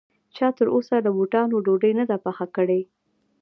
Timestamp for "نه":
1.99-2.05